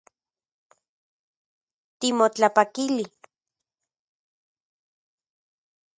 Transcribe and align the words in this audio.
Timotlapakili 1.99 3.05